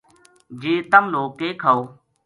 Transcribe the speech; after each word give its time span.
جے 0.61 0.73
تم 0.91 1.03
لوک 1.13 1.31
کے 1.39 1.49
کھاؤ 1.61 1.81